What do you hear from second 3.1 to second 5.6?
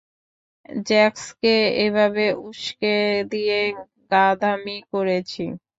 দিয়ে গাধামি করেছি!